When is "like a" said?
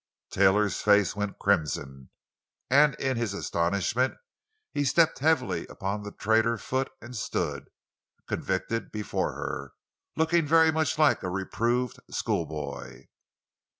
10.97-11.29